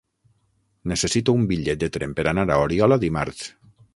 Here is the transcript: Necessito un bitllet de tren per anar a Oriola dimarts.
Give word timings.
Necessito 0.93 1.35
un 1.41 1.43
bitllet 1.51 1.85
de 1.85 1.91
tren 1.97 2.17
per 2.21 2.27
anar 2.33 2.47
a 2.55 2.59
Oriola 2.65 3.01
dimarts. 3.07 3.45